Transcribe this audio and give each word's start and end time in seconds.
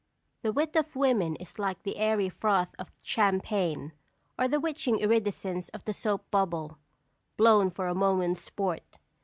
The 0.41 0.51
wit 0.51 0.75
of 0.75 0.95
women 0.95 1.35
is 1.35 1.59
like 1.59 1.83
the 1.83 1.97
airy 1.97 2.27
froth 2.27 2.73
of 2.79 2.95
champagne, 3.03 3.91
or 4.35 4.47
the 4.47 4.59
witching 4.59 4.97
iridescence 4.97 5.69
of 5.69 5.85
the 5.85 5.93
soap 5.93 6.31
bubble, 6.31 6.79
blown 7.37 7.69
for 7.69 7.87
a 7.87 7.93
moment's 7.93 8.41
sport. 8.41 8.97